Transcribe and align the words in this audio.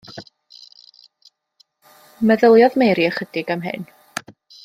Meddyliodd 2.31 2.79
Mary 2.83 3.07
ychydig 3.11 3.55
am 3.57 3.65
hyn. 3.69 3.87